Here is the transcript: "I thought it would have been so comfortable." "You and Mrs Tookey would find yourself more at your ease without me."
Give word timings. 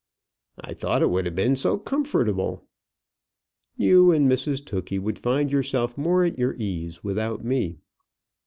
"I 0.59 0.73
thought 0.73 1.03
it 1.03 1.11
would 1.11 1.27
have 1.27 1.35
been 1.35 1.55
so 1.55 1.77
comfortable." 1.77 2.65
"You 3.77 4.09
and 4.11 4.27
Mrs 4.27 4.63
Tookey 4.65 4.97
would 4.97 5.19
find 5.19 5.51
yourself 5.51 5.95
more 5.95 6.23
at 6.23 6.39
your 6.39 6.55
ease 6.55 7.03
without 7.03 7.45
me." 7.45 7.77